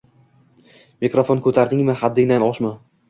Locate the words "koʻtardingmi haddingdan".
1.49-2.47